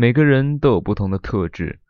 [0.00, 1.80] 每个人都有不同的特质，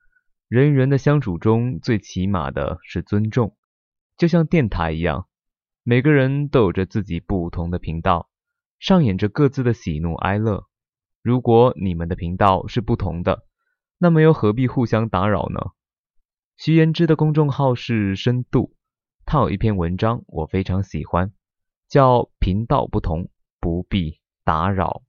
[0.48, 3.54] 人与人的相处中最起码的是尊重，
[4.16, 5.28] 就像电台一样，
[5.82, 8.30] 每个人都有着自己不同的频道，
[8.78, 10.64] 上演着各自的喜怒哀乐。
[11.20, 13.44] 如果你们的频道是不同的，
[13.98, 15.72] 那么又何必互相打扰呢？
[16.56, 18.74] 徐言之的公众号是深度，
[19.26, 21.30] 他有一篇文章我非常喜欢，
[21.90, 23.28] 叫“频道不同，
[23.60, 25.02] 不必打扰”。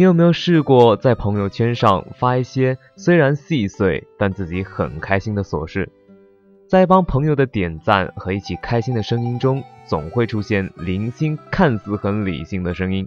[0.00, 5.90] 你有没有试过在朋友圈上发一些虽然细碎但自己很开心的琐事？
[6.66, 13.06] 在帮朋友的点赞和一起开心的声音中，总会出现零星、看似很理性的声音。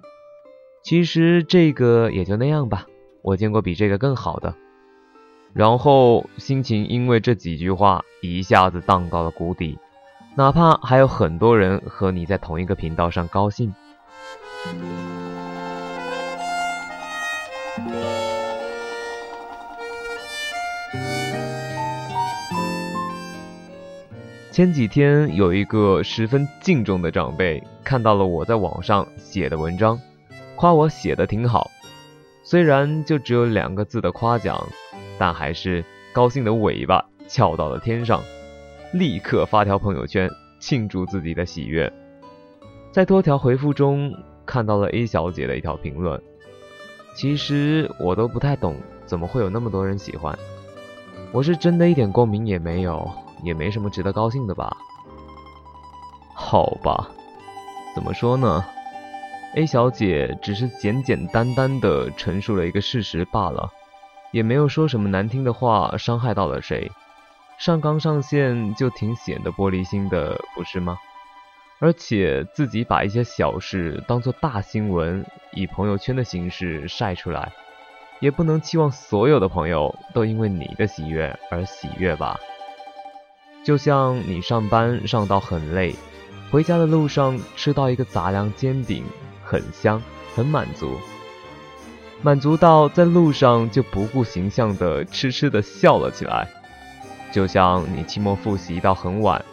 [0.84, 2.86] 其实这个也就那样吧，
[3.24, 4.54] 我见过比这个更好的。
[5.52, 9.80] 然后心情因为这几句话一下子荡到了谷底，
[10.36, 13.74] 哪怕还有很多人和你在同一个频道上高兴。
[24.54, 30.00] 前几天有一个十分敬重的长辈看到了我在网上写的文章，
[30.56, 31.72] 夸我写的挺好。
[32.44, 34.64] 虽然就只有两个字的夸奖，
[35.18, 38.22] 但还是高兴的尾巴翘到了天上，
[38.92, 40.30] 立刻发条朋友圈
[40.60, 41.92] 庆祝自己的喜悦。
[42.92, 44.14] 在多条回复中
[44.46, 46.22] 看到了 A 小姐的一条评论，
[47.16, 48.76] 其实我都不太懂，
[49.08, 50.38] 怎么会有那么多人喜欢？
[51.32, 53.12] 我是真的一点共鸣也没有。
[53.44, 54.76] 也没什么值得高兴的吧？
[56.34, 57.10] 好吧，
[57.94, 58.66] 怎么说呢
[59.56, 63.72] ？A 小姐只是简简单单的陈述了一个事实罢了，
[64.32, 66.92] 也没有说什么难听的话，伤害到了谁。
[67.60, 70.98] 上纲上线就挺显得玻璃心的，不是吗？
[71.80, 77.52] 而且自己把一些小事当做大新闻，以朋友圈的形式晒出来，
[78.20, 82.40] 也不能期望所有的朋友都因为你的喜悦而喜悦吧。
[83.64, 85.96] 就像你上班上到很累，
[86.52, 89.06] 回家的路上吃到一个杂粮煎饼，
[89.42, 90.02] 很香，
[90.36, 90.98] 很满足，
[92.22, 96.48] 满足到在路上就不顾形象的痴痴的笑了起来。
[97.32, 99.44] 就像你期末复习到很晚，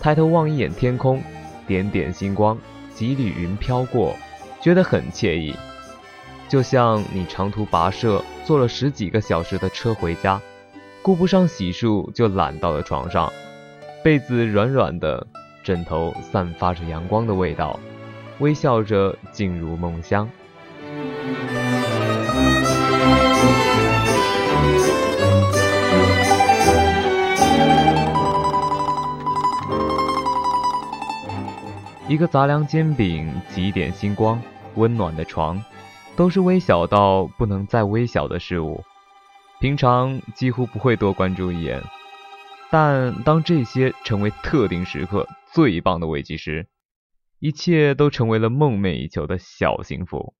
[0.00, 1.22] 抬头望一眼天空，
[1.66, 2.58] 点点星光，
[2.92, 4.16] 几缕云飘过，
[4.60, 5.54] 觉得很惬意。
[6.48, 10.40] 就像你长途跋涉，坐了十几个小时的车回家，
[11.00, 13.32] 顾不上洗漱就懒到了床上。
[14.02, 15.24] 被子软软的，
[15.62, 17.78] 枕头散发着阳光的味道，
[18.40, 20.28] 微笑着进入梦乡。
[32.08, 34.42] 一个杂粮煎饼，几点星光，
[34.74, 35.62] 温暖的床，
[36.16, 38.82] 都是微小到不能再微小的事物，
[39.60, 41.80] 平常几乎不会多关注一眼。
[42.72, 46.70] 但当这些成为特定时刻最棒的慰藉时，
[47.38, 50.34] 一切都成为了梦寐以求的小幸福。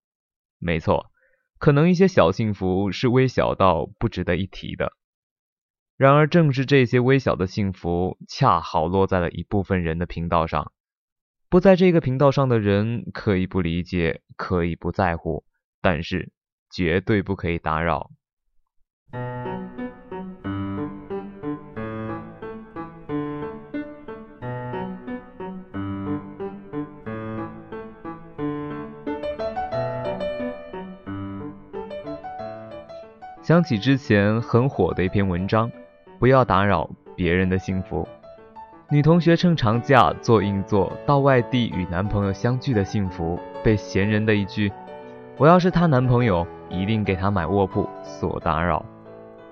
[0.58, 1.10] 没错，
[1.58, 4.94] 可能一些小幸福是微小到不值得一提的。
[5.98, 10.72] 然而，正是这些微小的幸福，恰好落在了一部分人的频道上。
[11.50, 15.44] 不在这个频道上的人，可以不理解，可以不在乎，
[15.82, 16.32] 但是
[16.70, 18.10] 绝对不可以打扰。
[33.42, 35.68] 想起之前很火的一篇文章，
[36.20, 38.06] 不要打扰别人的幸福。
[38.88, 44.70] 女同学趁长假做硬座到外地与男朋友相聚的幸福，被闲人的一句
[45.38, 48.84] “我要是她男朋友，一定给她买卧铺”所打扰。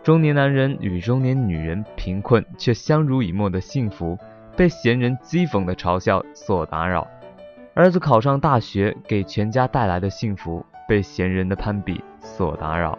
[0.04, 4.16] 中年男人与中年女人贫困却相濡以沫的幸福，
[4.56, 7.08] 被闲人讥讽的嘲笑所打扰。
[7.74, 12.96] 儿子考上大学给全家带来的幸福，被闲人的攀比所打扰。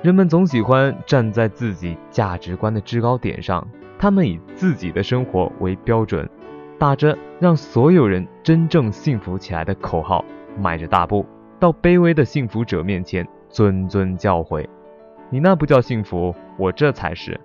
[0.00, 3.66] 人们总喜欢站在自己价值观的制高点上，
[3.98, 6.28] 他们以自己的生活为标准，
[6.78, 10.24] 打着让所有人真正幸福起来的口号，
[10.56, 11.26] 迈着大步
[11.58, 14.64] 到卑微的幸福者面前谆谆教诲
[15.30, 17.38] ：“你那不叫幸福，我这才是。”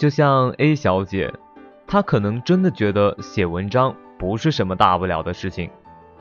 [0.00, 1.30] 就像 A 小姐，
[1.86, 5.68] 她可能真的觉得写文章不是什么大不了的事情，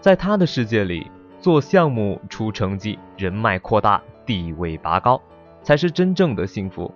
[0.01, 1.09] 在她的世界里，
[1.39, 5.21] 做项目出成绩，人脉扩大，地位拔高，
[5.63, 6.93] 才是真正的幸福。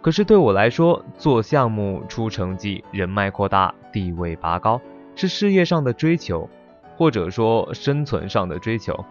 [0.00, 4.80] 可是对我来说，做项目出成绩，人脉扩大，地位拔高，
[5.16, 6.48] 是事业上的追求，
[6.96, 9.04] 或者说生存上的追求。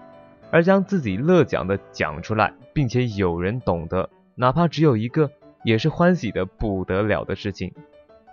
[0.51, 5.29] 而将自己乐讲的讲出来，并且有人懂得，哪怕只有一个，
[5.63, 7.73] 也是欢喜的不得了的事情。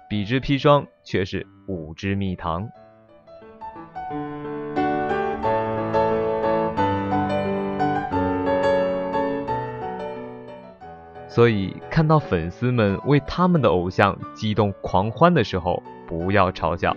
[0.08, 2.68] 彼之砒霜，却是吾之蜜糖。
[11.28, 16.96] 所以，看到粉丝们为他们的偶像激动狂欢的时候，不要嘲笑。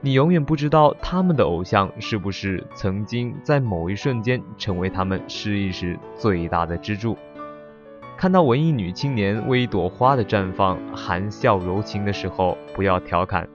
[0.00, 7.16] 你永远不知道他们的偶像是不是曾经在某一瞬间成为他们失意时最大的支柱。
[8.16, 13.48] 看到文艺女青年为一朵花的绽放含笑柔情的时候，不要调侃。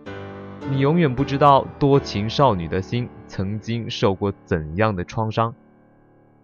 [0.69, 5.53] 你永远不知道多情少女的心曾经受过怎样的创伤。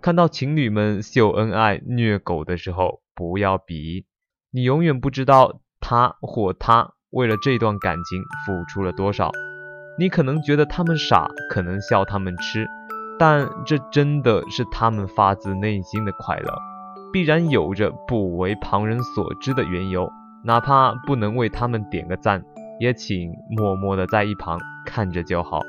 [0.01, 3.01] 看到情侣们秀恩爱虐狗的时候。
[3.17, 4.05] 不要比，
[4.51, 9.31] 你永远不知道他或她为了这段感情付出了多少。
[9.97, 12.67] 你可能觉得他们傻，可能笑他们痴，
[13.17, 16.55] 但这真的是他们发自内心的快乐，
[17.17, 20.07] 必然有着不为旁人所知的缘由。
[20.43, 22.43] 哪怕不能为他们点个赞，
[22.79, 25.61] 也请默默的在一旁看着就好，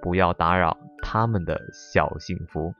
[0.00, 2.72] 不要打扰他们的小幸福。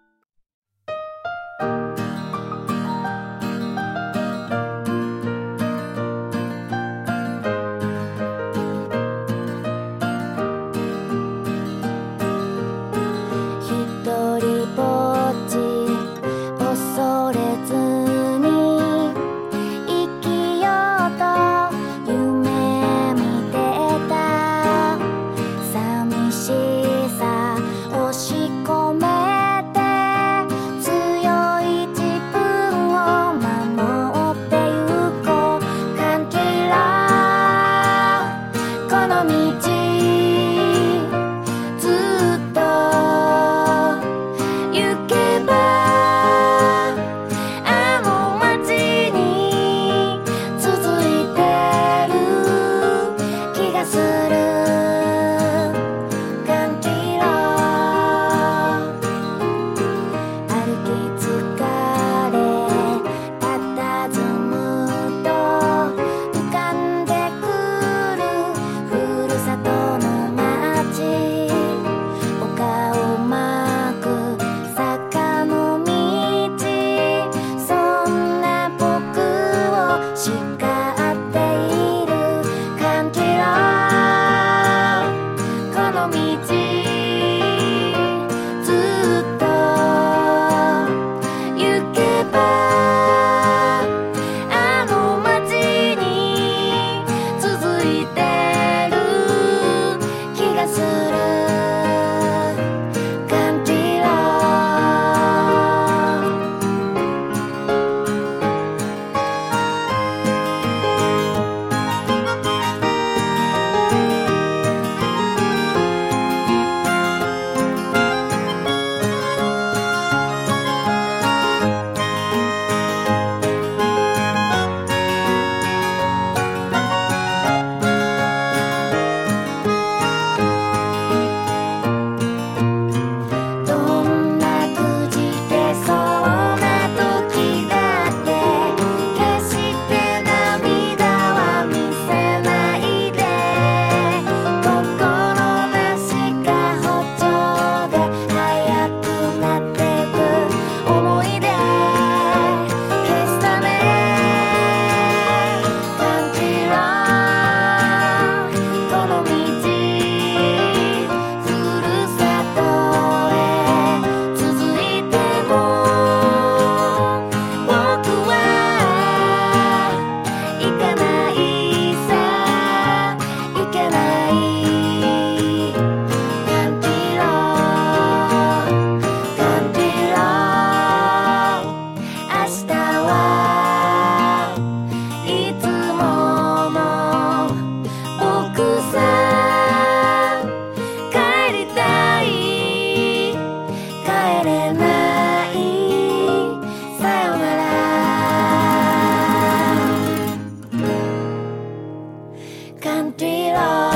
[203.12, 203.91] empty.